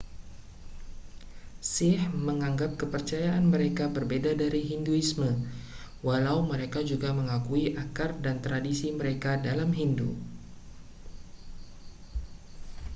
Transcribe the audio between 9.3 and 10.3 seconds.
dalam hindu